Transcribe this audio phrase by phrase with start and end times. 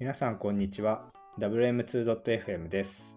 [0.00, 3.16] 皆さんこんにちは WM2.fm です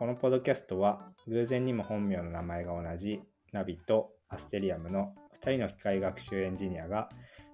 [0.00, 3.20] このポッドキャストは偶然にも本名の名前が同じ
[3.52, 7.08] ナビとアステリアムの2人の機械学習エンジニアが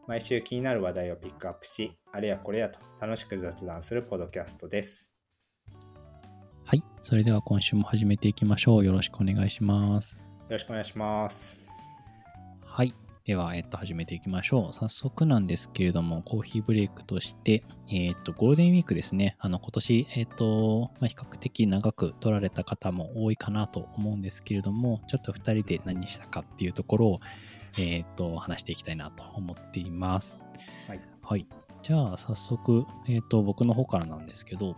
[0.08, 5.12] 毎週気になる話題をピックアップしあれやこれやと楽しく雑談するポッドキャストです
[6.64, 6.82] はい。
[7.02, 8.84] それでは今週も始めていきましょう。
[8.86, 10.16] よろしくお願いします。
[10.16, 11.68] よろしくお願いします
[12.64, 12.94] はい。
[13.24, 14.74] では、えっと、始めていきましょう。
[14.74, 19.36] 早速なんですけれども、コーヒーブレイクとして、えっと、ゴールデンウィークですね。
[19.38, 27.20] あの、今年、えっと、まあ、比較的長く取られた方も多いかなと思うんですけれども、ちょっと2人で何したかっていうところを、
[27.78, 30.42] えっと、話していきたいなと思っています。
[30.86, 31.46] はいはい。
[31.82, 34.76] じゃあ、早速、えっと、僕の方からなんですけど、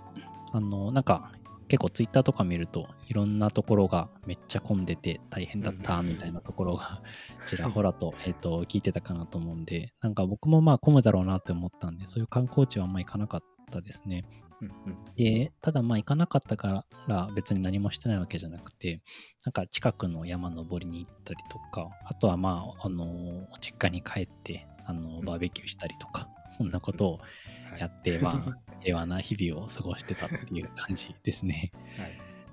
[0.52, 1.32] あの、なんか、
[1.68, 7.02] 結構ツイッターとか見るといろんなところがめっちゃ混んでて大変だったみたいなところが
[7.44, 14.24] ちらほらとえっと聞いてたかなと思うんでなんか僕もまあ混むだろうなって思ったんでそういう観光地はあんま行かなかったですね。
[14.62, 14.96] うんうん。
[15.16, 19.02] でただまあ行かなかったから別に何もしてないわけじゃなくて
[19.44, 31.72] なんか近くの山登りに行ったりとかあとはまああの実家に帰ってあのバーベキューしたりとかそんなことをはいやって、まあ 平和な日々を過ごしてたっていう感じですね。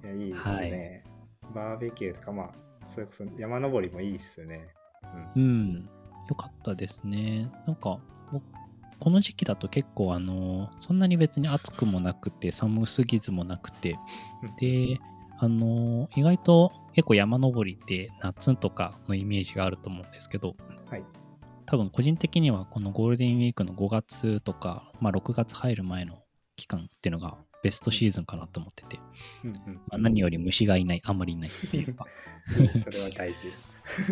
[0.04, 1.04] はい、いやいいですね、
[1.54, 2.54] バーベキューとかまあ
[2.86, 4.68] それこそ山登りもいいっすね。
[5.36, 5.90] うん、
[6.30, 7.52] よかったですね。
[7.68, 8.00] なんか、
[8.32, 8.44] 僕
[9.00, 13.98] この時期だと結構、あの、そんなに別に暑くもなくて、寒すぎずもなくて、
[14.60, 14.98] で、
[15.40, 20.56] あの、意外と結構山登りって夏とかのイメージがあると思うんですけど、
[20.90, 21.04] はい
[21.66, 26.24] 多分個人的にはこのゴールデンウィークの5月とか、まあ、6月入る前の
[26.56, 29.00] 期間っていうのがベストシーズンかなと思ってて、
[29.44, 29.76] うんうん。
[29.88, 32.06] まあ、何より虫がいない、あまりいないっていうか、
[32.84, 33.48] それは大事。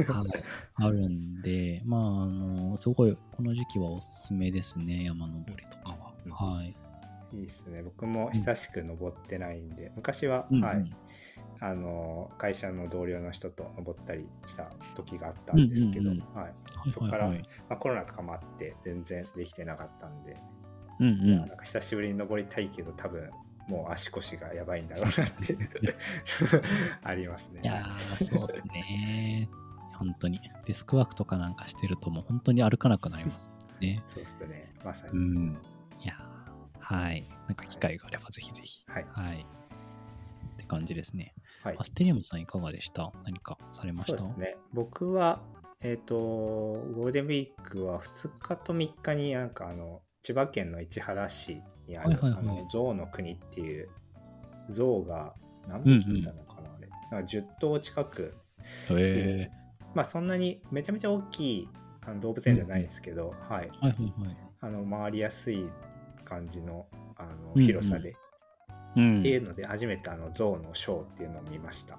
[0.08, 0.44] はい、
[0.76, 6.32] あるんで、まあ、あの、すごい、この時期はおすすめですね、山登りとかうん。
[6.32, 6.56] は。
[6.56, 6.76] はい。
[7.34, 10.94] いいですね僕も久しく登ってないんで、昔は、うんうんはい
[11.64, 16.50] あの会社の同僚の人と登ったりした時があったんですけど、うんうんはいは
[16.88, 17.44] いそっからはいはい。
[17.70, 20.36] まあ、コロナとかもあって全然できてなかったんで、
[21.00, 23.30] うんうんなんか久しぶりに登りたいけど多分
[23.68, 25.58] もう足腰がやばいんだろうなって
[27.04, 27.62] ありますね。
[27.64, 29.48] いやー、そうですね。
[29.94, 30.42] 本当に。
[30.66, 34.02] デスクワークとかなんかしてると、もう本当に歩かなくなりますね。
[34.10, 35.58] そうですねまさに、うん。
[36.82, 37.24] はい。
[37.48, 38.84] なんか機会があればぜひぜひ。
[38.88, 39.06] はい。
[39.12, 39.46] はい。
[40.54, 41.34] って感じですね。
[41.64, 41.76] はい。
[41.80, 43.12] アステリウムさんいかがでした？
[43.24, 44.18] 何かされました？
[44.18, 44.58] そうですね。
[44.74, 45.42] 僕は
[45.82, 52.40] えっ、とゴールデンウィークは2日と3日になんかあの千葉県の市原市にある、はいはいはい。
[52.40, 53.90] あの象の国っていう
[54.70, 55.34] 象が
[55.68, 56.88] 何匹いたのかな、あれ。
[57.12, 58.36] なんか10頭近く。
[58.92, 59.52] へえ。
[59.94, 61.70] まあそんなにめちゃめちゃ大きい
[62.02, 63.70] あの動物園じゃないんですけど、はい。
[63.80, 64.38] はいはいはい。
[64.62, 65.68] あの回りやすい
[66.22, 66.88] 感じの
[67.18, 67.66] あのうんうん。
[67.66, 68.16] 広さで、
[68.96, 69.20] うん。
[69.20, 71.98] っていうので初めてあの象のショーっていうのを見ました。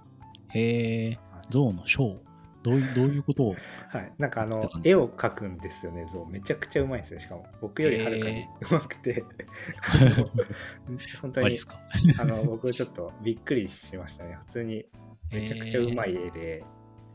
[0.50, 1.18] へえ、
[1.50, 2.32] 象のショー？
[2.62, 3.56] どういうどういうことを
[3.90, 7.20] はい、なんかあの絵を描くんですよね象めちゃくちゃうまいんですよ。
[7.20, 9.24] しかも僕よりはるかにへうまくて。
[11.20, 11.56] 本当に
[12.18, 14.36] あの僕ちょっとびっくりしましたね。
[14.40, 14.86] 普通に
[15.32, 16.64] めちゃくちゃうまい絵で、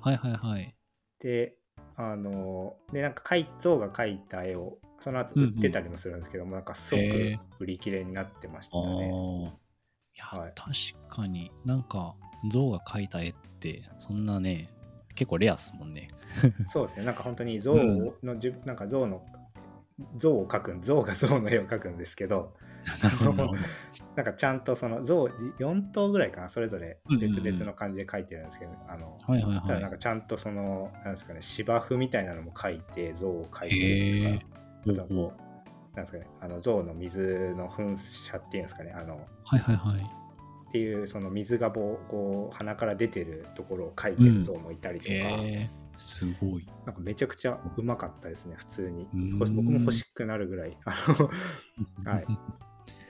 [0.01, 0.75] はいはいはい。
[1.19, 1.56] で
[1.95, 3.24] あのでなんか
[3.59, 7.39] 象が描いた絵をその後売ってたりもするんですけども、なんかすごくへー。
[7.59, 8.83] 売り切れになってましたね。
[8.83, 9.49] ー。
[9.49, 9.51] い
[10.17, 10.53] や、はい。
[10.55, 10.71] 確
[11.07, 12.15] かになんか
[12.51, 14.69] 象が描いた絵ってそんなね、
[15.15, 16.09] 結構レアっすもんね。
[16.67, 17.05] そうですね。
[17.05, 17.75] なんか本当に象
[18.23, 19.23] の、じゅなんか象の
[20.15, 22.53] 象を描くん象が象の絵を描くんですけど
[24.15, 27.33] なんかちゃんとその象4頭ぐらいかなそれぞれうんうんうん。
[27.33, 33.79] 別々の感じで描いてるんですけど、あのはいはいただなんはかちゃんとそのなんですかね芝生みたいなのも描いて象を描いい。
[33.79, 34.57] てるとか、
[34.89, 40.01] あとはこうなんですかねあの象の水の噴射っていうんですかねあのはいはいはい。
[40.69, 46.67] っていうその水がぼうこう鼻から出てるところを描いてる象もいたりとか、へえすごい。
[46.85, 49.07] なんかめちゃくちゃうまかったですね普通に。
[49.13, 49.39] うん。
[49.39, 50.77] 僕も欲しくなるぐらい。
[50.85, 50.93] あ
[52.03, 52.25] の はい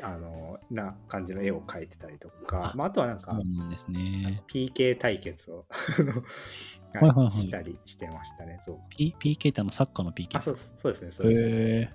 [0.02, 4.44] あのな感じの絵を描いてたりとかあまあ、あとはなんそかうなんですね。
[4.48, 5.66] PK 対決を
[7.32, 8.60] したりしてましたね。
[8.62, 11.94] そう P、PK ってあのサッカーの PK あそうですそうですね、そうですね。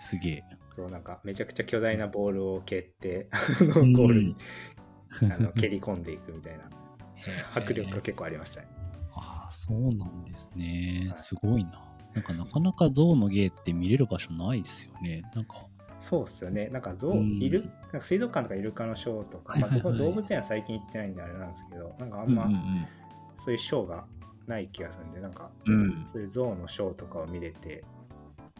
[0.00, 0.44] すげえ。
[0.76, 3.28] そうなんかめちゃくちゃ巨大なボールを蹴って、
[3.74, 4.36] ゴールに
[5.32, 6.70] あの蹴り込んでいくみたいな
[7.54, 8.68] 迫力が結構ありましたね。
[9.12, 11.14] ああ、そうなんですねは。
[11.14, 11.84] いすごいな。
[12.14, 15.22] なんかなかなか象の芸って見れる場所ないですよね。
[15.34, 15.66] なんか、
[16.00, 16.68] そうっすよね。
[16.68, 17.42] なんか象、うん。
[17.42, 17.62] いる？
[17.62, 19.92] なんか水族館とかイルカのショーとか、まあ、はいはいはい。
[19.92, 22.48] 僕は動物園は最近行ってないんであれなんですけど、なんかあうんんま
[23.36, 24.06] そういうショーが
[24.46, 26.02] ない気がするんで、なんかうん。
[26.04, 27.84] そういう象のショーとかを見れて、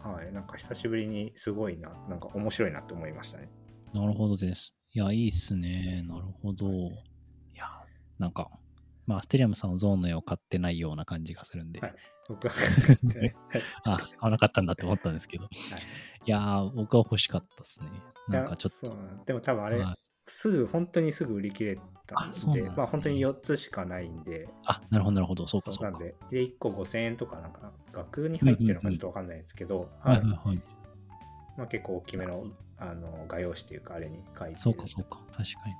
[0.03, 3.49] はい、なんか久しぶりにすごいな、なんか面白いなと思いましたね。
[3.93, 4.75] なるほどです。
[4.93, 6.03] いや、いいっすね。
[6.07, 6.67] なるほど。
[6.67, 6.89] い
[7.55, 7.65] や、
[8.17, 8.49] なんか、
[9.07, 11.95] まあ、アステリアムさんはゾーンの絵を買ってないような感じがするんで、はい。
[12.27, 12.53] 僕は、
[13.17, 13.35] はい。
[13.83, 15.47] あ、買わなかったんだって思ったんですけど、い、
[16.29, 17.87] やー、僕は欲しかったですね。
[18.27, 18.95] なんかちょっと
[19.25, 19.95] でも多分あれ、はい
[20.29, 25.91] すぐ、本当にすぐ売り切れたんで、あですねまあ本当に4つしかないんで、あ、なるほど、なるほど、そうか、そうか。
[25.91, 30.61] そうなんで、で1個5000円とか、なんか、額に入ってるのかちょっとわかんないですけど、はいはいはいはい。
[31.57, 32.45] まあ、結構大きめの
[32.77, 35.19] あの画用紙というか、あれに書いてるそうか、そうか。
[35.31, 35.73] 確かに、確か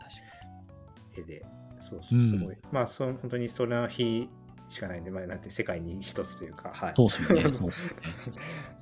[1.16, 1.46] 絵で、
[1.80, 2.58] そうすごい。
[2.72, 4.28] まあそ、本当にその日
[4.68, 6.90] しかないんで、まあ、なんて世界に一つというか、はい。
[6.90, 6.96] に。
[6.96, 7.94] そうっすよね、そうっすよね。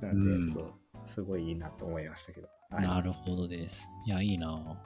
[0.00, 0.72] なんで、うんそう、
[1.08, 2.48] すごいいいなと思いましたけど。
[2.70, 3.90] はいなるほどです。
[4.06, 4.78] いや、いいな。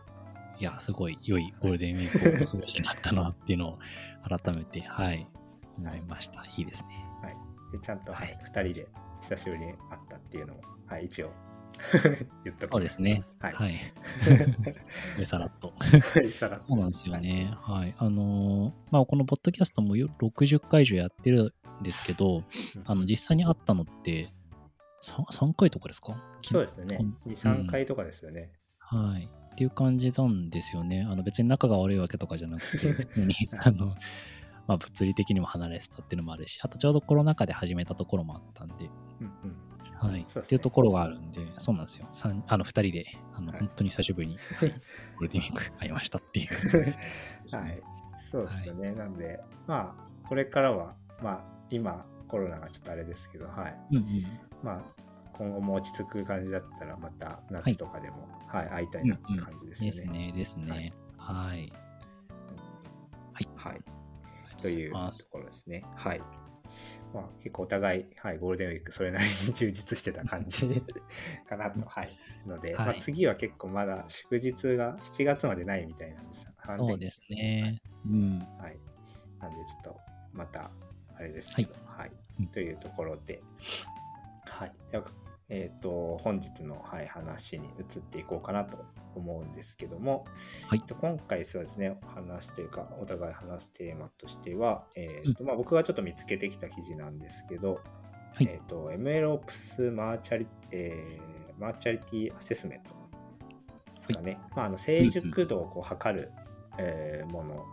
[0.58, 3.78] いや、すごい良いゴールデンウィークを過ごしになったなっていうのを
[4.22, 5.26] 改めて、はい、
[5.76, 6.44] 思いました。
[6.56, 7.02] いいですね。
[7.72, 8.88] でちゃんと、はいはい2人で
[9.22, 9.76] 久しぶりに会っ
[10.08, 11.30] たっていうのも、はい、一応
[12.44, 13.24] 言っときそうですね。
[13.40, 13.52] はい。
[13.52, 13.80] はい。
[15.24, 15.72] さらっと。
[15.78, 17.52] はい、さらっとそうなんですよね。
[17.56, 17.94] はい。
[17.98, 22.44] あのーまあ、このポッドキャストもよ60回以上やってるんですけど、うん
[22.84, 24.32] あの、実際に会ったのって
[25.02, 26.16] 3、3回とかですか？
[26.42, 27.32] そうですよねうん。
[27.32, 28.52] 2、3回とかですよね。
[28.78, 29.28] はい。
[29.52, 31.06] っていう感じなんですよね。
[31.08, 33.94] あの別に仲が悪いわけとかじゃなくて、 普通に、あの、
[34.66, 38.90] まあ、物理的にも離れてたっていうのもあるし、あとちょうどコロナ禍で始めたところもあったんで、
[39.20, 39.56] うんうん
[40.10, 40.22] はい。
[40.22, 42.08] っていうところがあるんで、そうなんですよ。
[42.12, 46.48] 三あの、二人で、あの、はい本当に久しぶりに、 はいゴールデンウィーク会いましたっていう
[47.56, 47.82] はい、
[48.18, 48.94] そうですよね。
[48.94, 53.78] なんで、まあ、これからは、まあ、今、コロナがちょっとあれですけど、はい。
[53.92, 54.51] うんうん。
[54.62, 60.26] まあ、今後も落ち着く感じだったら、また夏とかでも、はい、会いたいなって感じですですよね。
[60.26, 60.92] ね、ですね。
[61.16, 61.72] はい。
[63.32, 63.48] はい。
[63.56, 63.80] はい。
[64.52, 64.98] あというと。
[65.30, 65.84] ころですね。
[65.96, 66.20] はい。
[67.12, 70.82] まあ、結構お互い、はい、ゴールデンウィークそれなりに充実してた感じ
[71.48, 72.10] かなと、はい。
[72.46, 76.46] ので、はいまあ、次は結構まだ祝日が7月までないみたいなんです。
[76.76, 77.80] そうですね。
[78.06, 78.38] うん。
[78.58, 78.78] はい。
[79.40, 80.00] なんでちょっと
[80.32, 80.70] また
[81.14, 82.12] あれですけど、はい。
[82.40, 83.42] うんというところで、
[84.58, 84.72] はい。
[84.90, 85.04] では、
[85.48, 88.84] えっ、と、本日の、はい、話に移っていこうかなと
[89.14, 90.24] 思うんですけども、
[90.68, 90.78] はい。
[90.80, 97.74] えっと今回そうですね、お話というか、お互い話すテーマとしては、えっ、と、まあ僕がちょっと見つけてきた記事なんですけど、
[98.34, 98.48] はい。
[98.48, 102.94] えっ、と、MLOps マーチャリ、えーマーチャリティアセスメント
[103.94, 104.40] ですかね。
[104.56, 106.32] まあ、あの成熟度をこう測る、
[106.78, 107.64] えーもの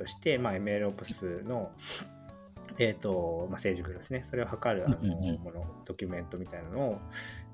[0.00, 1.70] として、まあ、MLOps の、
[2.80, 4.22] えーとまあ、成熟度ですね。
[4.24, 6.98] それを測るあのもの、ドキュメントみたいなのを、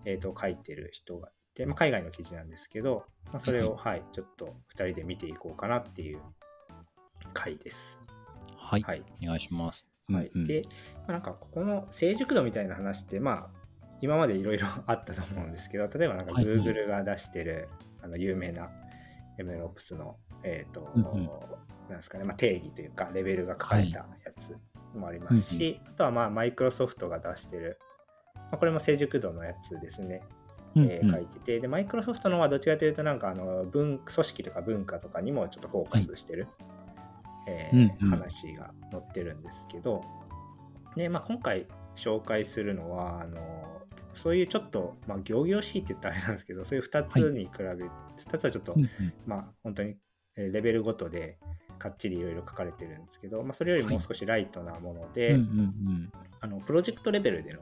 [0.05, 3.03] えー、と書いてる人がいて、まあ、海外の記事なんですけど、
[3.33, 6.21] まあ、それを、はい、ちょっと2人で見ていこうかなっていう
[7.35, 7.99] 回です。
[8.57, 8.83] はい。
[8.83, 9.03] はい。
[9.21, 9.89] お願いします。
[10.09, 10.63] はいうんうんで、
[10.99, 13.67] まあ、なんかここの成熟度みたいな話って、まあ、
[14.01, 17.69] 今までいろいろ あったと思うんですけど、例えばなんか Google が出してる、
[18.01, 18.71] あの有名な
[19.39, 21.31] MLOps の、えーとうんうん
[21.89, 24.57] なんですかねまあ、定義というか、レベルが書かれたやつ
[24.97, 27.79] もありますし、あとはまあマイクロソフトが出してる、
[28.35, 30.23] まあ、これも成熟度のやつですね。
[30.77, 31.09] えーうん。
[31.09, 36.49] うん書いてて、で、マイクロソフトのはどっちかというと、なんかあの文組織とか文化とかにもちょっとフォーカスしてる、
[37.47, 38.07] えーうん。
[38.07, 40.03] うん話が載ってるんですけど、
[40.97, 43.37] で、まあ、今回紹介するのは、あの
[44.15, 48.89] そういうちょっと、まあ、行々しいって言ったらあれなんですけど、そういう2つに比べ、2つはちょっと、うんうん。
[49.27, 49.97] まあ、本当に
[50.37, 51.39] えーレベルごとで
[51.79, 57.61] かっちりいろいろ書かれてるんですけど、まあ、それよりもう少しライトなもので、うんうんあのプロジェクトレベルでの、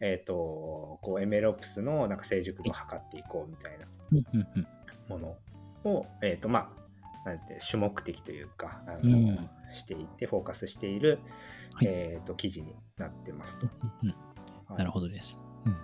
[0.00, 3.86] えっ、と、こう、MLOps のなんか成熟度を測っていこうみたいな
[5.08, 5.36] もの
[5.84, 6.72] を、えっ、と、ま
[7.24, 9.50] あ、なんて、主目的というか、あの、うん。
[9.72, 11.20] していて、フォーカスしている、
[11.74, 11.88] はい。
[11.88, 13.68] えっ、と、記事になってますと。
[14.02, 14.14] うんうん。
[14.66, 14.78] はい。
[14.78, 15.40] なるほどです。
[15.66, 15.76] うん。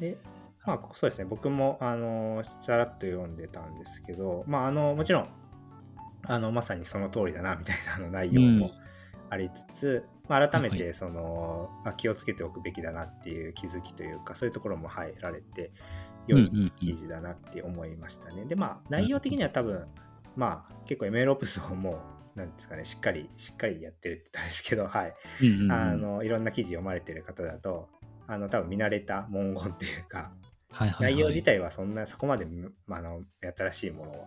[0.00, 0.16] で、
[0.64, 5.28] まあ、そうですね、僕も、あの、さらっと読んでたんですけど、まあ、あの、もちろん、
[6.28, 8.70] あの、まさにその通りだな、みたいなあの内容も
[9.30, 15.72] ありつつ、まあ、改めはいて、その、まあ、気をつけておくべきだなっていう気づきというか、そういうところも入られて、
[16.26, 18.44] 良いうんうんうん記事だなって思いましたね。
[18.44, 19.86] で、まあ、内容的には多分、
[20.36, 22.02] まあ、結構 MLOps をも
[22.36, 25.14] う、なんですかね、しっかり、しっかりやってるって言ったらですけど、はい。
[25.40, 27.88] うんうんうんあの、いろんな記事読まれてる方だと、
[28.26, 30.32] あの、多分見慣れた文言っていうか、
[30.70, 32.46] はいはいはい内容自体はそんな、そこまで、
[32.86, 33.22] まあ、あの、
[33.56, 34.26] 新しいものは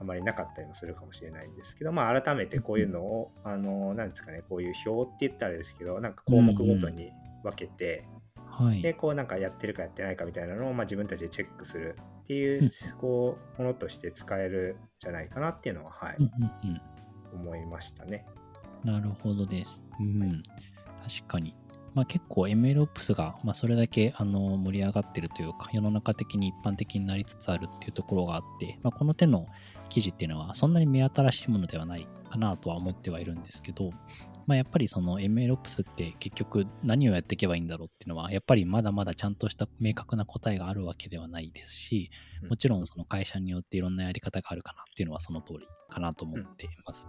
[0.00, 7.10] あまりなかったりもするかもしれないんですけど、まあ、改めてこういうのを、あの、なんですかね、こういう表って言ったらあれですけど、なんか項目ごとに
[7.42, 8.06] 分けて、
[8.46, 8.82] はい。
[8.82, 16.80] で、こうなんかやってるかやってないかみたいなのを、まあ、自分たちでチェックするっていううん、こう、ものとして使えるんじゃないかなっていうのは、はい、うんうんうん
[17.34, 18.24] 思いましたね。
[18.84, 19.84] なるほどです。
[19.98, 20.42] うん。
[21.02, 21.54] 確かに。
[21.94, 29.46] まあ、結構 MLOps が、まあ、それだけあの盛り上がってるというか世の中的に一般的になりつつあるっていうところがあって、まあ、この手の
[29.88, 33.90] 記事っていうのはそんなに目新しいものではないかなとは思ってはいるんですけど、
[34.46, 42.10] まあ、やっぱりその MLOps って結局何をやっていけばいいんだろうっていうのはやっぱりまだまだちゃんとした明確な答えがあるわけではないですし
[42.48, 47.08] もちろんその会社によっていろんなやり方があるかなっていうのはその通りかなと思っています。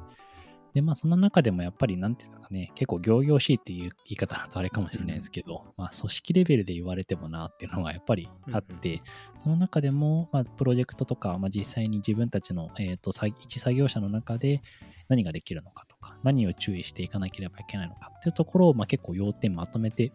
[0.76, 8.96] で、まあ、その中でもやっぱり、なんていうんですかね、結構行々しいっていう言い方だとあれかもしれないですけど、うん、まあ、組織レベルで言われてもなっていうのがやっぱりあって、うん。
[8.96, 9.02] うん、
[9.38, 14.62] その中でも、まあ、プロジェクトとか、まあ、実際に自分たちの、えーと、一作業者の中で
[15.08, 20.12] 何ができるのかとか、何を注意していかなければいけないのかっていうところを、まあ、結構要点まとめて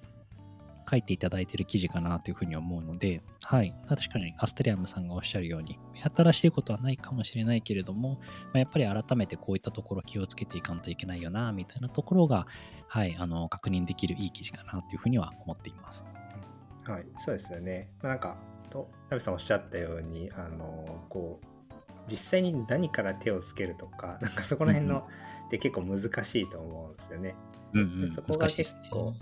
[0.91, 3.75] 書いていただいている記事かなというふうに思うので、はい。
[3.89, 5.79] 確かにアステリアムさんがおっしゃるように、
[6.17, 12.47] 新しいことはないかもしれないけれども、まあ、やっぱり改めてこういったところ気をつけていかんといけないよな、みたいなところが、
[12.89, 16.07] はい、あの、確認できるいい記事かなというふうには思っています。
[16.85, 17.89] はい、そうですよね。
[18.03, 18.37] まあ、なんか、
[18.71, 21.47] と、ナビさんおっしゃったように、あの、こう、
[22.11, 25.07] 実際に何から手をつけるとか、なんかそこら辺の、
[25.47, 27.35] って結構難しいと思うんですよね。
[27.73, 29.15] うんうん、そこが結構、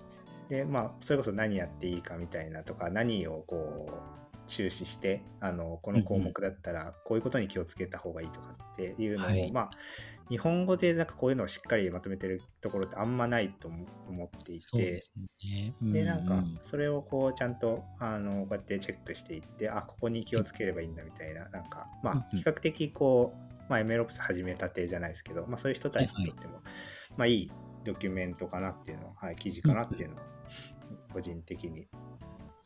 [0.49, 9.71] でまあそれこそ何やっていいかみたいなとか何をこう注視してあのこの項目だったらこういうことに気をつけた方がいいとかっていうのを、はい、まあ
[10.29, 15.03] 日本語でなんかこういうのをしっかりまとめてるところってあんまないと思っていて
[15.83, 26.63] で、ね、なんかそれをこうちゃんとあのこうやってチェックしていってあここに気をつければいいんだみたいななんかまあ比較的こう、まあ、MLOps 始めたてじゃないですけど、まあ、そういう人たちにとっても、
[27.19, 27.51] まあいい
[27.85, 30.23] ドキュメントかなっていうのは、はい、記事かなっていうのは
[31.13, 31.87] 個人的に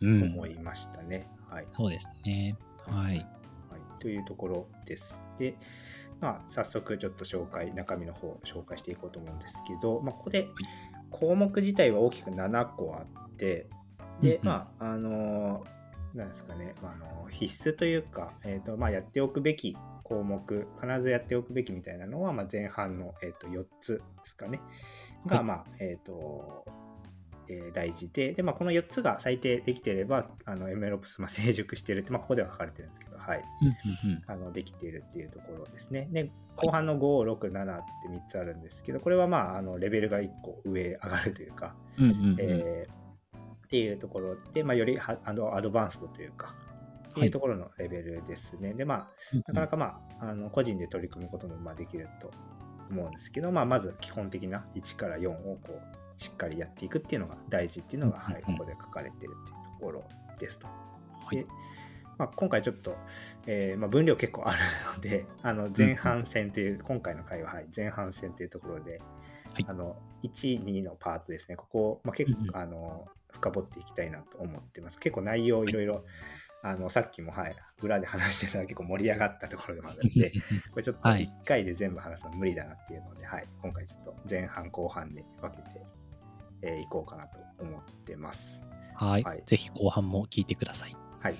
[0.00, 1.28] 思いましたね。
[1.48, 2.56] うん、はい、そうですね。
[2.78, 3.26] はい、はい。
[4.00, 5.24] というところです。
[5.38, 5.56] で、
[6.20, 10.48] まあ、早速ちょっと紹介、中身の方を紹介していこうと思うんですけど、まあ、ここで
[11.10, 13.68] 項目自体は大きく7個あって、
[14.20, 15.64] で、まあ、あの、
[16.14, 24.60] なんですかね、まあ、あの必須というか、えーとまあ、やっておくべき項目、必ずやっておくべきみたいなのは、まあ、前半の、えー、と4つですかね、
[25.26, 26.64] が、まあ、えっ、ー、と、
[27.48, 33.44] えー、大事で、で、まあ、この4つが最低できていれば、あの、MLOps、まあ、成熟しているって、まあ、ここでは書かれてるんですけど、はい。
[34.26, 36.08] あの、できているっていうところですね。
[36.10, 41.74] で、後半の5、6、7って3つあるんですけど、これはまあ、あの、レベルが1個上上がるというか、
[42.38, 42.86] え
[43.66, 46.54] っていうところで、まあ、よりあのアドバンスドというか、
[47.20, 47.28] い。
[47.28, 48.68] うところのレベルですね。
[48.68, 52.30] はい、で、まあ、なかなかまあ、あの個人で取り組むこともまあできると
[52.90, 60.04] 思うんですけど、まあ、まず基本的な1から4をこうしっかりやっていくっていうのが大事っていうのが、はい、ここで書かれてるっていうところ
[60.38, 60.66] ですと。
[61.30, 61.46] で
[62.18, 62.96] まあ、今回ちょっと、
[63.46, 64.60] えーまあ、分量結構ある
[64.94, 68.98] ので あの前半戦という、今回の回は、はい、前半戦というところで、
[69.54, 74.98] はい、あの1、2のパートですね、ここ、まあ、結構、あの深掘っていきたいなと思ってます。
[74.98, 76.04] 結構内容いろいろ、
[76.62, 80.32] あのさっきも、はい、裏で話してたら結構盛り上がったところでもあるので、
[80.70, 85.84] これちょっと1回で全部話すの無理だなっていうので、はい、今回ちょっと前半後半で分けて
[86.62, 88.62] えー、いこうかなと思ってます。
[88.94, 89.22] はい。
[89.22, 90.96] はい、ぜひ後半も聞いてください。
[91.20, 91.34] はい。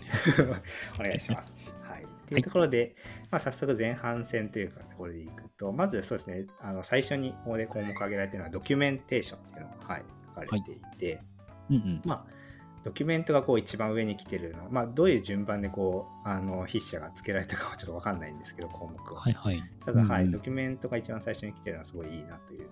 [0.99, 1.53] お願いします。
[1.83, 2.07] はい。
[2.27, 2.95] というところで、
[3.31, 11.25] まあ、早速前半戦というか、これでいくと、まずそうですね、あの最初にここで項目挙げられているのは、ドキュメンテーションっていうのが、はい、書かれていて、はい
[11.71, 12.42] うんうん、まあ、
[12.85, 19.21] ドキュメントがこう一番上に来てるのは、まあ、どういう順番でこうあの筆者が付けられたかはちょっと分かんないんですけど項目は。
[19.21, 22.69] はいはい、ただ、はい、ドキュメントが一番最初に来てるのはすごいいいなという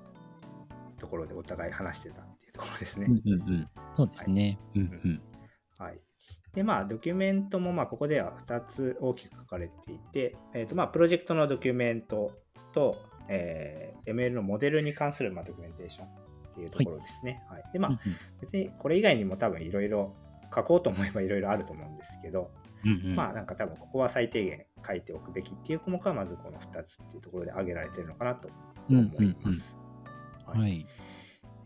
[0.99, 3.07] ところでお互い話してたところですね。
[3.09, 4.59] うんうんうん、そうですね。
[4.75, 5.23] はい、うんうん、
[5.79, 6.01] はい。
[6.55, 12.33] で、まあ、ドキュメントも、まあ、ここでは2つ大きく書かれていて、えっ、ー、と、まあ、プロジェクトのドキュメント
[12.73, 12.97] と、
[13.29, 16.30] えー、ML のモデルに関する、まあ、ドキュメンテーション
[16.67, 17.43] っていうところですね。
[17.49, 17.63] はい。
[17.63, 18.01] はい、で、まあ、
[18.41, 20.15] 別にこれ以外にも多分いろいろ
[20.55, 22.51] 書こうと思えばいろいろあると思うんですけど、
[22.85, 28.49] うんうん、まあ、なんか多分ここは最低限書いておくべきっていう項目は、まずこの2つっていうところで挙げられてるのかなと
[28.89, 29.77] 思います。
[30.49, 30.87] うんうんうん、はい、はい。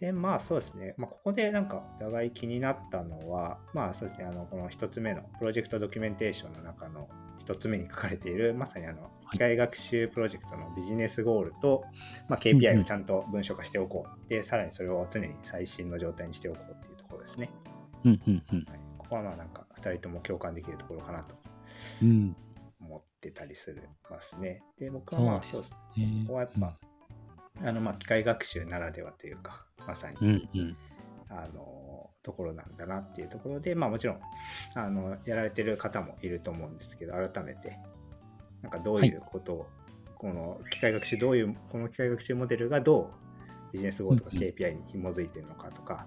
[0.01, 7.09] で、まあそうですね、まあ、ここでなんかお互い気になったのは、まあそうですね、あのこの1つ目のプロジェクトドキュメンテーションの中の
[7.47, 11.85] 1つ目に書かれている、まさにあの機械学習プロジェクトのビジネスゴールと、
[12.29, 17.51] まあ、KPI をちゃんと文書化しておこう、うん、で、さらにそれを常に最新の状態にしておこうっていうところですね。
[18.05, 21.37] うんうんうん、はい、ここはまあなんか2人とも共感できるところかなと
[22.81, 24.63] 思ってたりするますね。
[24.79, 26.79] で、僕はまあそうですね、ここはやっぱ、
[27.63, 30.77] あのまあ機械学習ならではというか、まさに、うんうん、
[31.29, 31.84] あの
[32.25, 34.21] ところなんだなっていうところで、まあ、もちろん
[34.75, 37.79] あのやられてる方もいると思うんですけど改めて
[38.63, 39.69] なんかどういうことを、はい、
[40.17, 43.13] この機械学習どういうこの機械学習モデルがど
[43.71, 46.07] うビジネスゴーとか KPI に紐づいてるのかとか、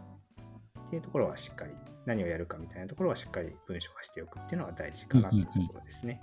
[0.87, 1.71] っていうところはしっかり
[2.05, 6.21] 何をやるかみたいなところはしっかり文書化しておくっていうのは大事かなっていうところですね。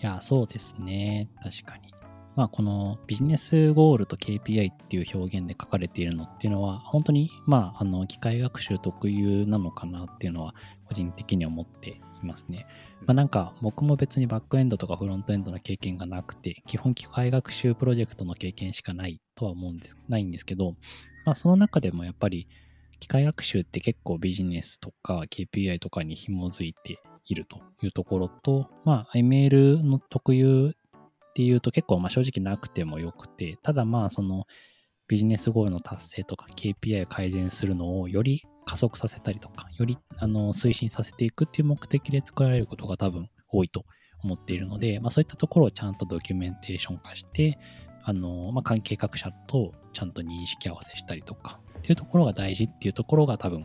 [0.00, 1.28] いや、そうですね。
[1.42, 1.92] 確かに。
[2.38, 10.54] まあ、このビジネスゴールと KPI っていう表現で書かれているのっていうのは、本当に、まあ、あの、機械学習特有なのかなっていうのは、
[10.86, 12.68] 個人的に思っていますね。
[13.00, 20.76] まあ、なんか、僕も別にバックエンドとかフロントエンドの経験がなくて、基本機械学習プロジェクトの経験しかないとは思うんです、ないんですけど、
[21.26, 22.46] まあ、その中でもやっぱり、
[23.00, 30.76] 機械学習って結構ビジネスとか KPI とかに紐づいているというところと、まあ、IML の特有
[31.38, 34.46] っていうと結構まあ正直なくてもよくて、ただまあその
[35.06, 43.84] ビジネスゴールの達成とか KPI を改善するのをより加速させたりとか、よりあの推進させていくっていう目的で作られることが多分多いと
[44.24, 47.56] 思っているので、まあ、そういったところをちゃんとドキュメンテーション化して、
[48.02, 53.64] あのまあ、関係各社とちゃんと認識合わせしたりとかっていうところが大事っていうところが多分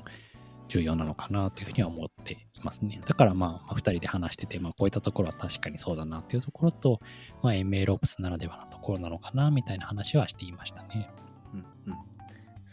[0.67, 3.01] 重要なのかなというふうには思っていますね。
[3.05, 6.99] だからまあ、2人で話してて、まあ、こういったところは確かにそうだなっていうところと、
[7.41, 11.09] まあ、MLOps ならではのところなのかなみたいな話はしていましたね。
[11.53, 11.97] うんうん、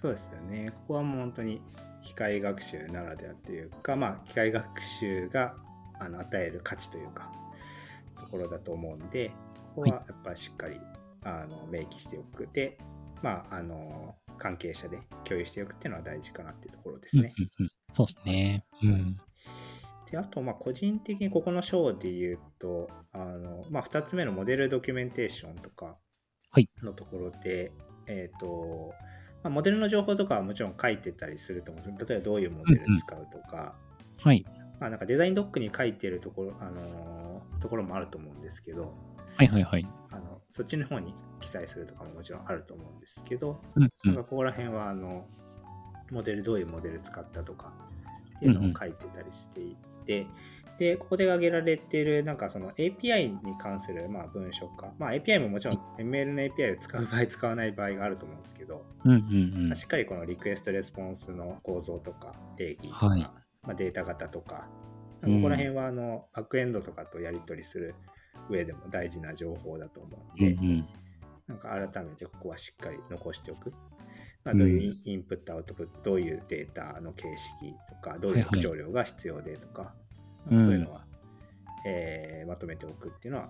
[0.00, 0.70] そうですよね。
[0.70, 1.60] ここはもう本当に
[2.02, 5.54] 機械学習ならではというか、まあ、機械学習が
[5.98, 7.30] あの与える価値というか、
[8.18, 9.30] ところだと思うんで、
[9.74, 10.80] ここはやっぱりしっかり、
[11.22, 12.48] あの明記しておく。
[12.52, 12.78] で、
[13.22, 17.32] まあ、あの、関係者で共有しておくっていうのは大事かなっていうところですね。
[17.38, 18.64] うんうんうん、そうですね。
[18.82, 19.20] うん。
[20.10, 25.96] で、あと、まあ、個人的にここの章で言うと、あの、まあ、2つ目のモデルドキュメンテーションとか
[26.82, 27.72] のところで、
[28.06, 28.92] はい、えっ、ー、と、
[29.42, 33.74] まあ、モデルの情報とかはもちろん書いてたりすると思うんです例えばどういうモデル使うとか、うんうん、
[34.18, 34.44] はい。
[34.80, 38.94] まあ、なんかデザインドックに書いてるところ、あのー、ところもあると思うんですけど、
[39.36, 39.86] はいはいはい。
[40.10, 45.26] あのそっちの方に記載するとかももちろんあると思うんですけど、うんうん、なんかここら辺はあの
[46.10, 47.72] モデルどういうモデル使ったとか
[48.36, 59.68] っていうのを書いてたりしていて、うんうん、でここで挙げられているなんかその API に関するまあ文章化、まあ、API ももちろん ML の API を使う場合使わない場合があると思うんですけど、うんうんうん。
[59.68, 63.32] まあ、しっかりこのリクエストレスポンスの構造とか定義とか、はい、ま
[63.68, 64.68] あ、データ型とか
[65.22, 67.94] ここら辺はあのバックエンドとかとやり取りする
[68.48, 70.86] 上でも大事な情報だと思うので、うんうん、
[71.46, 73.72] なんか改めてここはしっかり残しておく。
[74.44, 79.92] まあ、どういうインプット、アウトプット、どういうデータの形式とか、どういう特徴量が必要でとか、は
[80.50, 81.04] いはい、そういうのは、
[81.86, 83.48] えー、まとめておくっていうのは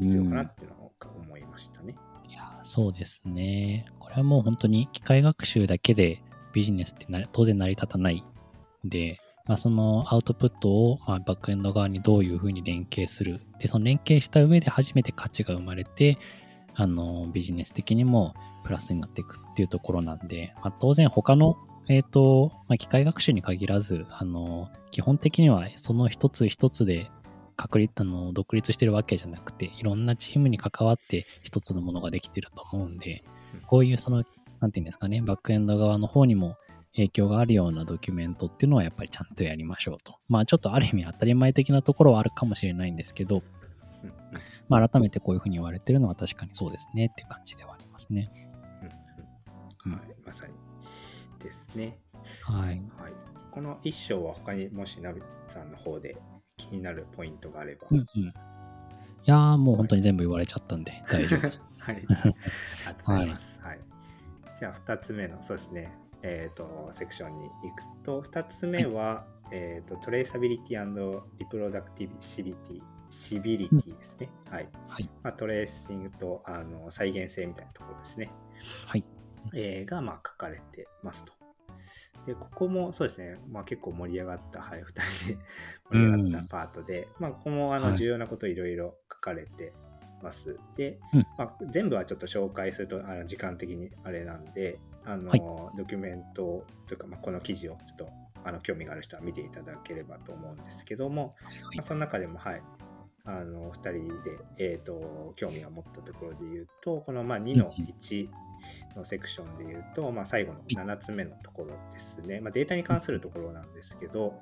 [0.00, 1.94] 必要かなっていうのを思いましたね。
[2.24, 3.86] うん、いや、そうですね。
[3.98, 8.24] これはもう本当に機械学習だけでビジネスって当然成り立たない
[8.84, 13.40] んで、まあ、そのアウトプットを、まあ、バックエンド側にどういうふうに連携する。
[13.58, 16.18] で、その連携した上で初めて価値が生まれて、
[16.74, 21.56] あの、ビジネス的にもプラスになっていくっていうところなんで、まあ、当然他の、
[21.88, 27.10] えっ、ー、と、まあ、機械学習に限らず、あの、基本的にはその一つ一つで
[27.56, 33.24] 確立、あの、独立してるわけじゃなくて、いろんなチームに関わって一つのものができてると思うんで、
[33.66, 34.24] こういうその、
[34.60, 36.56] なんていうんですかね、バックエンド側の方にも
[36.94, 40.16] 影響があるようなドキュメントっていうのはやっぱりちゃんとやりましょうと。
[40.28, 43.42] まあちょっとある意味当たり前的なところはあるかもしれないんですけど、
[44.68, 48.30] まあ改めてこういうふうに言われてるのは確かにそうですねっていう感じではありますね。
[49.86, 50.52] うんはい、まさに
[51.42, 51.98] ですね。
[52.44, 52.66] はい。
[52.66, 52.80] はい、
[53.50, 56.16] この一章は他にもしナビさんの方で
[56.56, 57.88] 気になるポイントがあれば。
[57.90, 58.32] うんうん、い
[59.24, 61.68] やーもう本当に全部言われちゃったんで 大丈夫です。
[61.78, 61.96] はい。
[61.96, 62.34] ありがとう
[63.06, 63.60] ございます。
[63.62, 63.80] はい、はい、
[64.58, 65.92] じゃあ2つ目の、そうですね。
[66.24, 74.30] えーと、セクションに行くと2つ目は、はい、えーと、 traceability reproducibility ですね。
[74.46, 74.68] うん、はい。
[74.88, 78.30] はいまあ、トレーシングとあの再現性みたいなところですね。
[78.86, 79.04] はい。
[79.52, 81.32] えー、が、まあ、書かれてますと。
[82.26, 85.38] で、ここもそうですね、まあ、結構盛り上がった、はい、2人で
[85.90, 89.74] 盛り上がったパートで、うん、まあ、ここもあの重要なこといろいろ書かれて
[90.22, 90.58] ます。
[90.76, 95.40] で、うん、まあ、全部はちょっと紹介するとあの時間的にあれなんで、あの、はい、
[95.76, 98.08] ドキュメントというか、まあ、この記事をちょっと
[98.44, 102.62] あの興味がある人は見ていただければと思うんですけども、はい、まあ、その中でも、はい、
[103.24, 108.28] あの2人で、えーと、興味を持ったところで言うとこのまあ2の1
[108.96, 114.34] のセクションで言うと、まあ、最後の7つ目のところですね、まあ、データに関するところなんですけど、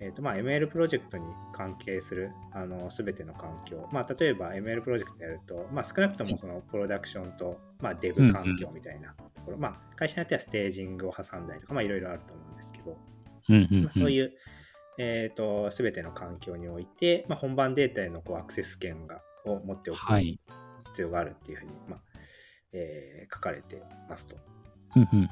[0.00, 12.96] えーとまあ、ML プロジェクトに関係するあの全ての環境、まあ、例えば ML プロジェクトやると、まあ、少なくともそのプロダクションと、まあ、デブ環境みたいなところ、まあ、会社によってはステージングを挟んだりとか、まあ、いろいろあると思うんですけど、
[13.82, 14.32] まあ、そういう、
[15.04, 19.98] えーと、全ての環境において、まあ、本番データへのこうアクセス権がを持っておく
[20.86, 22.00] 必要があるっていうふうに、まあ
[22.72, 24.36] えー、書かれてますと。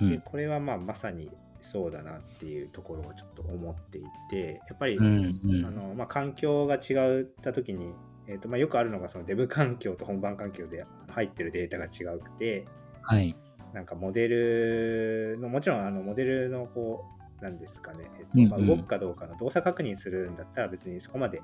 [0.00, 1.30] でこれはまあまさに
[1.60, 7.92] そうだなっていうところをちょっと思っていてやっぱり、うんうんあのまあ、環境が違った時に、
[8.26, 12.64] えーとまあ、よくあるのがそのデブ環境と本番環境で入ってるデータが違うくて
[13.02, 13.36] はい。
[13.72, 18.64] なんかモデルのもちろんあのモデルのこうなんですかね、えっとまあ、うん。
[18.64, 21.42] うん動くかどうかの動作確認するんだったら別にそこまで、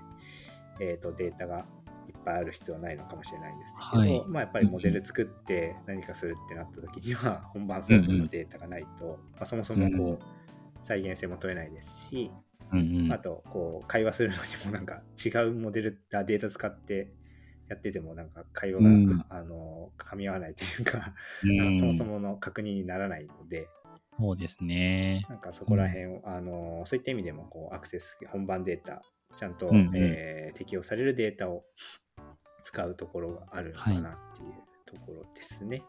[0.80, 1.64] えー、とデータが
[2.08, 4.24] いっぱいある必要はないのかもしれないんですけど、はい。
[4.26, 10.24] まあ、やっぱりモデル作って何かするってなった時には 本番相当のデータがないと、まあ、そもそもこう
[10.82, 12.30] 再現性も取れないですし、
[12.72, 13.12] うんうん。
[13.12, 17.12] あとこう会話するのにもなんか違うモデルあデータ使って
[17.68, 19.24] やっててもなんか会話が、うん。
[19.28, 23.68] あの噛み合わないというかうそもそもの確認にならないので、
[24.18, 25.26] そうですね。
[25.28, 29.02] なんかそこら辺を、あのそういった意味でもこうアクセス本番データ
[29.34, 31.64] ちゃんと、うんうんえー適用されるデータを
[32.64, 34.52] 使うところがあるのかなっていう
[34.86, 35.82] ところですね。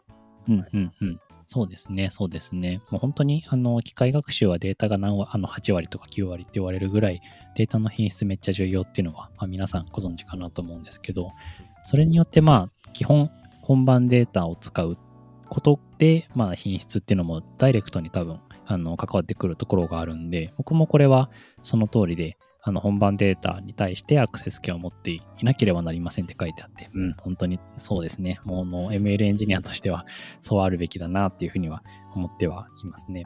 [0.48, 1.20] うんうんうん。
[1.44, 2.82] そうですね、そうですね。
[2.90, 7.22] もう本当に、あの、機械学習はデータが何割、あの、8割とか9割って言われるぐらい、
[7.56, 11.30] データの品質めっちゃ重要っていうのは、まあ、皆さんご存知かなと思うんですけど、
[11.84, 13.30] それによって、まあ、基本、
[13.62, 14.94] 本番データを使う
[15.48, 21.30] ことで、まあ、品質っていうのもダイレクトに多分、あの、関わってくるところがあるんで、僕もこれは
[21.62, 28.40] その通りで、あの本番データに対してアクセス権を持っていなければなりませんって書いてあって、うん、本当にそうですね。
[28.44, 30.04] もうあの ML エンジニアとしては
[30.42, 31.82] そうあるべきだなっていうふうには
[32.14, 33.24] 思ってはいますね。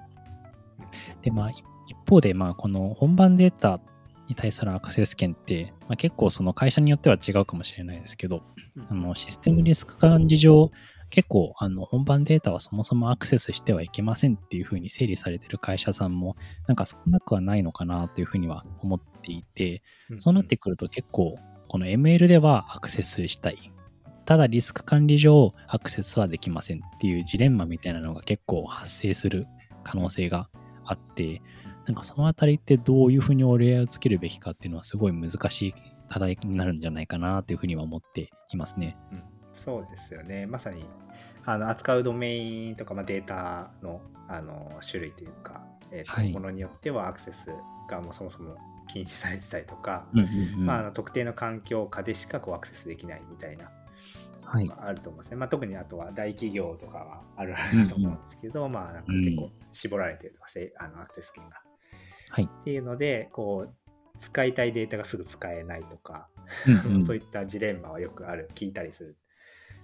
[1.22, 1.64] で、まあ、一
[2.08, 3.80] 方で、まあ、この本番データ
[4.28, 8.42] に対するアクセス権って、まあ、結構その会社によっては違うかもしれないですけど、
[8.88, 10.70] あのシステムリスク管理上、
[11.12, 19.82] 結構あの本番データはそもそもアクセスしてはいけませんっていうふうに整理されてる会社さんもなんか少なくはないのかなというふうには思っていて、
[20.16, 23.72] そうなってくると結構この ML ではアクセスしたい。
[24.24, 29.46] ただリスク管理上アクセスはできませんっていうジレンマみたいなのが結構発生する
[29.84, 30.48] 可能性が
[30.86, 31.42] あって、
[31.84, 35.74] なんかそのあたりってどういうふうに折り合いをつけるべきかっていうのはすごい難しい
[36.08, 38.96] 課題になるんじゃないかなというふうには思っていますね。
[39.12, 40.46] うんそうですよね。
[40.46, 40.84] まさに
[41.44, 46.32] あの扱うドメインとか、まあ、データのあの種類というか、えーとはい。
[46.32, 47.48] ものによってはアクセス
[47.88, 48.56] がもうそもそも
[48.88, 50.26] 禁止されてたりとか、うんうん
[50.60, 50.66] うん。
[50.66, 53.70] まあ、あの特定の環境下でしかこうアクセスできないみたいな
[54.44, 54.66] はい。
[54.66, 55.36] のがあると思うんですね。
[55.36, 61.60] まあ、特にあとは大企業とかはあるあるだと思うんですけど、まあなんか結構絞られてるとか、せあのアクセス権が。
[62.30, 62.44] はい。
[62.44, 66.28] っていうのでこう使いたいデータがすぐ使えないとか、
[66.66, 67.04] うんうん。
[67.04, 69.16] そういったジレンマはよくある聞いたりするう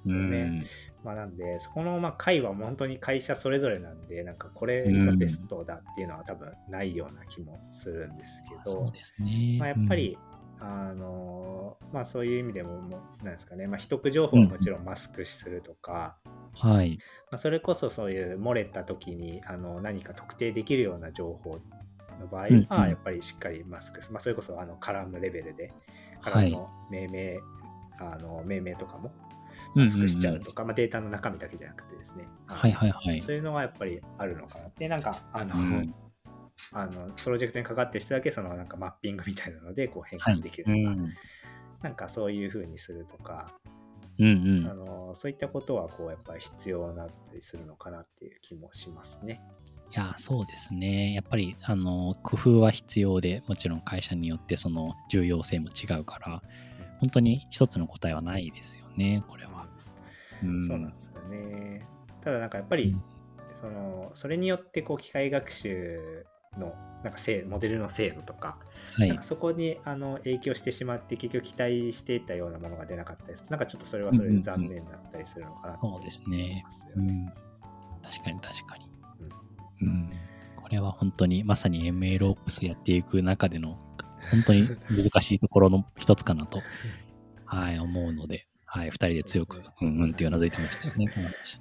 [0.04, 0.42] ですよね。
[0.44, 0.62] ん。
[1.04, 8.84] まあ、なんでそこのまあ会は本当に会社それぞれなんでなんかこれがベストだっていうのは多分ないような気もするんですけど、
[9.24, 9.56] ね。
[9.58, 10.18] まあ、やっぱり、
[10.60, 16.16] あのまあそういう意味でもなんですかね、まあ、秘匿情報はもちろんマスクするとか、
[16.64, 16.98] うん、はい。
[17.30, 21.60] まあ、それこそそういう漏れた時にあの何か特定できるような情報
[22.20, 22.66] の場合うんうん。
[22.68, 25.72] はやっぱりしっかりマスクす、まあ、それこそあのカラムレベルで
[26.20, 27.40] カラムの命名、
[28.00, 29.12] あの命名とかも
[29.74, 33.20] マスクしちゃうとか、まあ、データの中身だけじゃなくてですね、はいはいはい。
[33.20, 35.94] そういうのはやっぱりあるのかなでなんかあの、うん。
[36.72, 41.12] あのプロジェクトにかかってる人だけそのなんかマッピングみたいなのでこう変はい換できるとか、うん。
[41.82, 43.46] なんかそういう風にするとか、
[44.18, 44.66] うんうん。
[44.68, 49.40] あのそういったことはこうやっぱり必要になったりするのかなっていう気もしますね。
[49.90, 51.14] いや、そうですね。
[51.14, 56.42] やっぱり、あの、工夫は必要で、もちろん会社によってその重要性も違うから、
[57.00, 59.68] 本当に一つの答えはないですよね、これは。
[60.42, 61.86] うんそうなんですよね。
[62.20, 62.96] ただなんかやっぱり、
[63.60, 68.58] そのそれによってこう機械学習のなんか精モデルの精度とか、
[68.96, 69.22] はいなんか。
[69.22, 76.96] そこにあの影響してしまって結局期待していたようなものが出なかったりするとなんかちょっとそれはそれで残念だったりするのかなと思そうですねいますよね。
[76.96, 77.26] うん。
[78.02, 78.88] 確かに確かに。
[79.82, 80.10] うん。
[80.56, 83.78] これは本当にまさに MLOps やっていく中での
[84.30, 86.62] 本当に難しいところの一つかなと、
[87.44, 91.06] はい、思うので、はい、二人で強く、うんうんってうなずいてましたよね、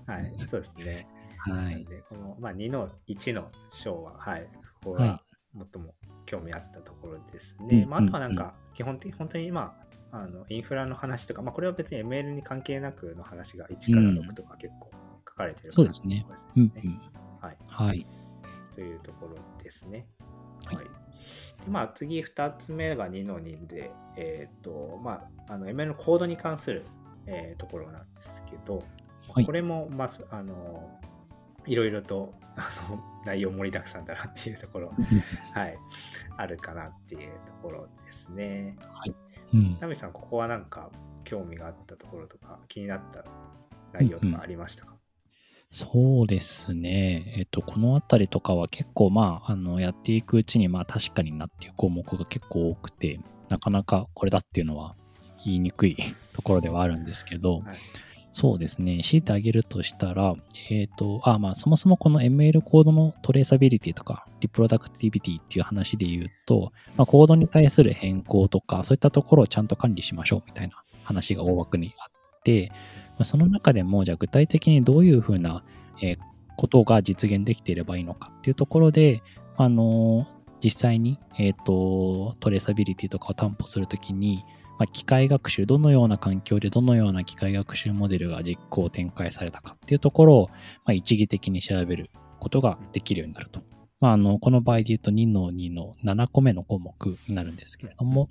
[0.05, 1.07] はい、そうですね。
[1.37, 1.85] はい。
[1.85, 4.47] で、この、まあ、2の1の章は、はい、
[4.83, 5.21] ここはいが
[5.71, 5.93] 最も
[6.25, 7.83] 興味あったところですね。
[7.83, 9.75] うんまあ、あとはなんか、基本的に本当に、ま
[10.11, 14.91] あ、あのインフラの話とか、まあ、これは別に ML に関係なくの話が1から6とか結構
[15.27, 16.25] 書かれてる、そうですね
[16.55, 17.01] うんねうん。
[17.41, 17.57] はい。
[17.69, 18.07] はい。
[18.73, 20.07] というところですね。
[20.65, 20.85] はいはい。
[21.67, 26.85] でまあ、次2つ目が2の2で、えっ、と、まあ、あの ML のコードに関する、
[27.25, 28.83] えーところなんですけど、
[29.33, 30.97] はいこれも、まず、あの、
[31.65, 34.93] いろいろとあの 内容盛りだくさんだなっていうところ、
[35.53, 35.77] はい、
[36.37, 38.77] あるかなっていうところですね。
[38.79, 39.15] はい。
[39.53, 39.77] うん。
[39.79, 40.89] ナミさん、ここはなんか
[41.23, 43.25] 興味があったところとか、気になった
[43.91, 44.96] 内容とかありましたか、
[45.69, 47.33] そうですね。
[47.37, 54.95] えっと、このあたりとかは結構まあ、あの、やっていくうちにまあ確かになっていう項目が結構多くて、なかなかこれだっていうのは
[55.43, 55.97] 言いにくい
[56.33, 57.75] ところではあるんですけど、はい
[58.39, 58.99] そうですね。
[59.01, 60.35] 強いてあげるとしたら、
[60.69, 72.71] えっ、と、あ、まあ、そもそもこの ML コードのトレーサビリティとか、リプロダクティビティっていう話で言うと、まあ、コードに対する変更とか、そういったところをちゃんと管理しましょうみたいな話が大枠にあって、
[73.25, 75.63] その中でも、じゃあ具体的にどういうふうな、
[76.57, 79.21] ことが実現できていればいいのかっていうところで、
[79.55, 80.27] あの
[80.63, 84.43] 実際に、えっ、と、トレーサビリティとかを担保するときに、
[84.79, 90.55] まあ、機械学習、どのような環境でどのような機械学習モデルが実行展開されたかっていうところを、ま
[90.87, 93.61] あ、一義的に調べることができるようになると。
[93.99, 98.27] まあ、あの、この場合で言うと2の2の7個目の項目になるんですけれども、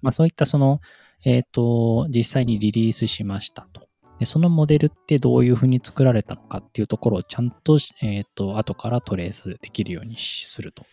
[0.00, 0.80] まあ、そういったその、
[1.24, 3.88] えっ、と、実際にリリースしましたと。
[4.18, 10.84] で、そのモデルってどういうふうに作られたのかっていうところをちゃんと、えっ、と、後からトレースできるようにすると。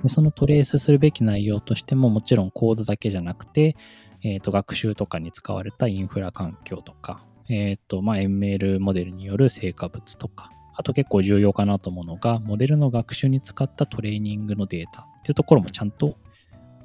[0.00, 3.76] でそのトレースするべき内容としてももちろんコードだけじゃなくて、
[4.22, 16.16] えー、と学習とかに使われたインフラ環境とか、えーとまあ、ML モデルによる成果物とか、あと結構重要かなと思うのが、モデルの学習に使ったトレーニングのデータっていうところもちゃんと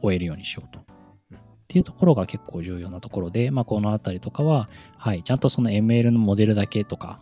[0.02, 0.82] 終えるようにしようと。
[1.68, 7.20] っていうところが結構重要なところで、まあ、このあたりとかは、はい、ちゃんとその ML のモデルだけとか、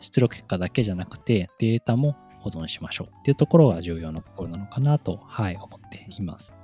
[0.00, 6.56] 出力結果だけじゃなくて、データも保存しましょうっていうところが重要なところなのかなと、はい、思っています。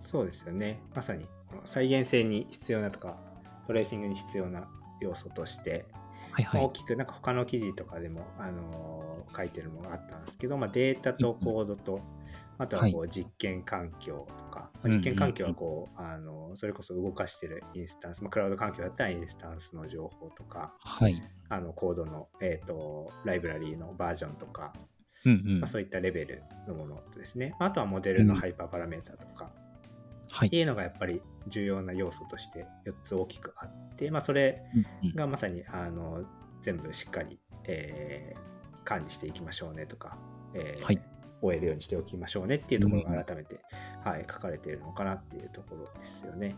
[0.00, 0.80] そうですよね。
[0.96, 1.26] まさに
[1.64, 3.16] 再現性に必要なとか、
[3.68, 4.68] トレーシングに必要な
[5.00, 5.86] 要素として、
[6.34, 6.70] はいはいまあ大。
[6.70, 9.04] きくなんか他の記事とかでも、あのー
[9.36, 12.00] 書いてるのがあったんですけど、まあ、データとコードと、
[12.58, 21.20] あとはこう実験環境とか、まあ実験環境はこう、あのそれこそ動かしてるインスタンス、まあ、クラウド環境だったらインスタンスの情報とか、はい。
[21.48, 24.72] あのコードの、えー、とライブラリーのバージョンとか、
[25.26, 25.68] うんうんまあ、。
[25.68, 29.63] そういったレベルのものとですね、あとはモデルのハイパーパラメータとか、はい。
[30.36, 36.24] っていうのがやっぱり重要な要素として4つ大きくあって、まあ、それうんうんがまさにあの
[36.62, 40.18] 全部しっかり、えー管理していきましょうねとか、
[40.52, 41.00] えーはい
[41.44, 43.60] 終えるようにしておきましょうねっていうところが改めて、
[44.02, 46.56] はい、書かれているのかなっていうところですよね。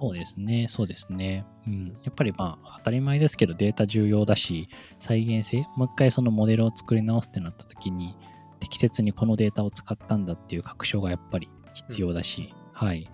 [0.00, 1.44] そうですね、そうですね。
[1.66, 1.88] うん。
[2.04, 4.68] やっぱりまあ、当たり前ですけど、データ重要だし、
[5.00, 8.14] 再現性、もう一回そのモデルを作り直すってなった時に、
[8.60, 13.10] 適切にこのデータを使ったんだっていう確証がやっぱり必要だし、はい。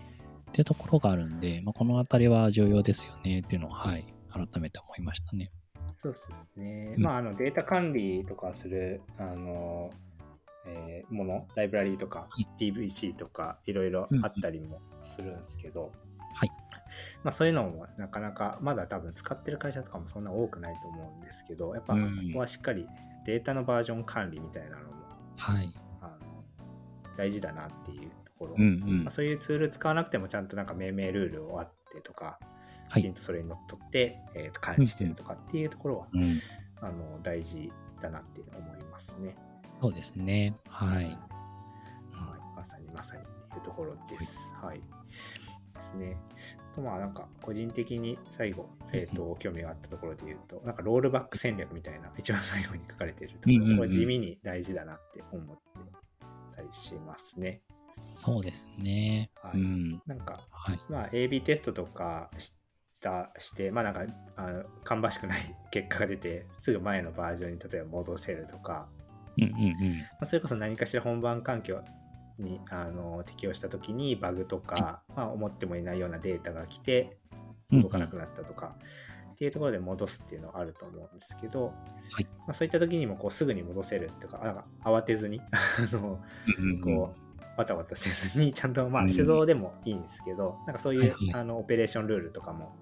[0.54, 5.50] っていうところがあるんで、まあ、このあたりは重要ですよねっていうのは、はい、改めて思いましたね。
[5.96, 6.94] そうですね。
[6.96, 9.90] うんまあ、あのデータ管理とかするあの、
[10.64, 15.90] えーもの、ライブラリーとか、い DVC とか、いろいろあったりもするんですけど、
[16.34, 16.50] はい
[17.24, 22.86] まあ、そういうのもなかなか、まだ多分使ってる会社とかもそんな多くないと思うんですけど、やっぱ、こうんこはしっかり
[23.26, 24.92] データのバージョン管理みたいなのも
[25.36, 25.74] はい。
[26.00, 26.44] あの
[27.16, 29.10] 大事だなっていうところ、うんうんまあ、。
[29.10, 32.38] そういうツール使わなくてもちゃんとなんか命名ルールをあってとか、
[32.88, 36.24] はいきちんとそれにのっとって、えーと管理してるとかっていうところは、うん。
[36.80, 39.36] あの大事だなって思いますね。
[39.80, 40.54] そうですね。
[40.68, 41.04] はい。
[41.04, 41.14] はい、
[42.56, 44.54] まさにまさにっていうところです。
[44.60, 44.78] はい。
[44.78, 46.16] ですね。
[46.74, 55.62] とまあなんか個人的に最後、えー、と興味があったところで言うと、なんかロールバック戦略みたいな一番最後に書かれているところ、うんうんうんこれ地味に大事だなって思って
[56.56, 57.62] たりしますね。
[58.14, 59.30] そうですね。
[59.42, 60.02] はいうん。
[60.06, 60.80] なんかはい。
[60.88, 62.52] まあ AB テストとかし
[63.00, 68.88] たして、まあなんかあの芳しくない 結果が出て、すぐ前のバージョンに例えば戻せるとか、
[69.36, 69.98] うんうんうん。
[69.98, 71.82] まあ、それこそ何かしら本番環境
[72.38, 77.18] にあの適用した時にバグとか、まあ、思ってもいないようなデータが来て
[77.70, 78.76] 動かなくなったとか、
[79.34, 81.66] っていうところで戻すっていうのはあると思うんですけど、
[82.12, 86.20] はいまあ、そういった時にもこうすぐに戻せるとかなんか慌てずに あの
[86.58, 87.23] うんうんうんこう
[87.56, 92.76] わたわたせずにちゃんとまうんあ手動でもいいんですけど、なんかそういう、あのオペレーションルールとかも、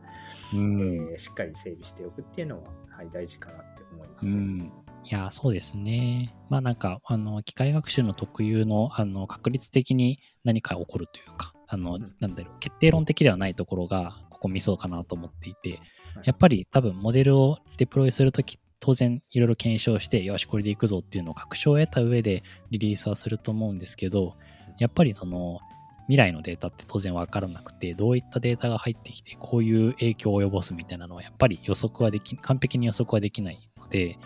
[0.54, 4.37] うんえーしっかり整備しておくっていうのは、はい、大事かなって思いますね。
[4.37, 4.72] うん。
[5.04, 6.35] いや、そうですね。
[6.48, 15.80] まあなんか、あの、機械学習の特有の、あの、確率的に何か起こるというか、あの、んなんだろう、決定論的ではないところが、ここミソかなと思っていて、はい
[16.24, 24.37] やっぱり多分モデルをデプロイするとき、当然いろいろ検証して、よし、これでいくぞっていうのを確証を得た上でリリースはすると思うんですけど、
[24.83, 25.61] やっぱりその、
[26.09, 34.18] 未来のデータって当然わからなくて、どういったデータが入ってきて、こういう影響を及ぼすみたいなのは、やっぱり予測はでき、完璧に予測はできないので、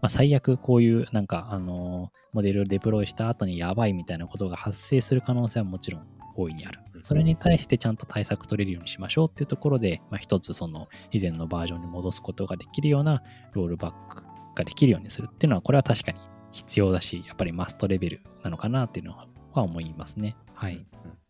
[0.00, 6.80] まあ、最悪こういうなんか、あのモデルをデプロイした後にやばいみたいなことが発生する可能性はもちろん大いにある。
[7.00, 13.22] それに対してちゃんと対策取れるようにしましょうっていうところで、まあ、一つその以前のバージョンに戻すことができるような
[13.52, 14.24] ロールバック
[14.54, 16.18] ができるようにするっていうのは、これは確かに
[16.52, 19.26] 必要だし、やっぱりマストレベルなのかなっていうのは
[19.62, 20.36] 思いますね。
[20.54, 20.76] はい。
[20.76, 21.24] うん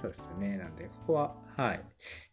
[0.00, 0.56] そうですよね。
[0.56, 1.84] なんで、ここは、はい。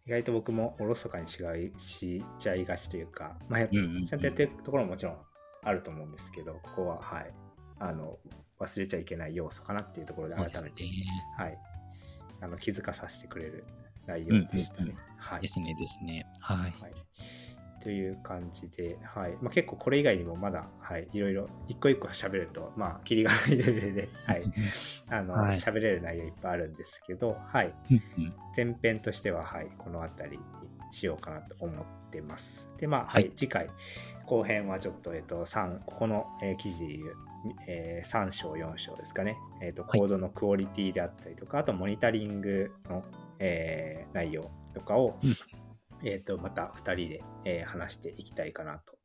[0.05, 5.17] 意外と僕もおろそかにしがいしちゃいがちというか、まあ、うんうんうんちゃんとやってるところももちろん
[5.63, 7.33] あると思うんですけど、ここは、はい。
[7.79, 8.19] あの、
[8.59, 10.83] 忘れちゃいけない要素かなっていうところで改めて、。
[11.37, 11.57] はい。
[12.41, 13.65] あの、気づかさせてくれる
[14.05, 14.83] 内容でしたね。
[14.83, 15.47] うんうんはいで。
[15.47, 16.25] すね、ですね。
[16.39, 16.57] はい。
[16.57, 16.93] はい。
[17.85, 19.37] という感じで、はい。
[19.43, 21.07] まあ、結構これ以外にもまだ、はい。
[21.13, 24.43] いろいろ、一個一個喋ると、まあ、キリがないレベルで、 はい。
[25.07, 27.71] あの、はい喋れる内容いっぱいあるんですけど、はい。
[28.57, 30.43] 前編としては、はい、この辺りに
[30.89, 32.67] しようかなと思ってます。
[32.79, 33.67] で、まあ、は、はいい次回、
[34.25, 37.13] 後編はちょっと、えっ、と、3、ここの、えー記事でいう、
[37.67, 39.37] えー3章、4章ですかね。
[39.61, 43.03] えっ、と、はいコードのクオリティであったりとか、あと、モニタリングの、
[43.37, 45.35] えー内容とかを、うん
[46.03, 48.97] えっ、と、また2人で、えー話していきたいかなと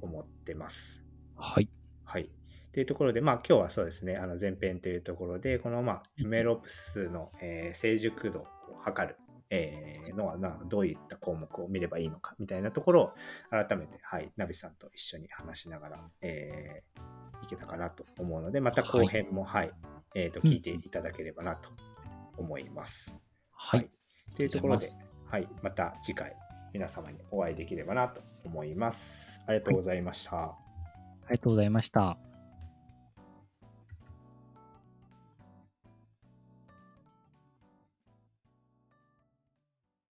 [0.00, 1.04] 思ってます。
[1.36, 1.68] はい。
[2.04, 2.30] はい。
[2.72, 8.46] というところで、まあ今日はそうですね、あの前編というところで、このまあうんメロプスの、えー成熟度を
[8.82, 9.16] 測る、
[9.50, 13.12] えーのはなどういった項目を見ればいいのかみたいなところを
[13.50, 19.72] 改めて、はい、ナビさんと一緒に話しながら、えーいけたかなと思うので、また後編も、はい、
[20.14, 21.70] えーとうん聞いていただければなと
[22.38, 23.16] 思います。
[23.50, 23.90] はい。
[24.34, 24.88] というところで
[25.34, 26.36] はい、また次回
[26.72, 29.42] 皆様にお会いできればなと思います。
[29.48, 30.36] ありがとうございました。
[30.36, 30.56] あ
[31.28, 32.33] りがとうございました。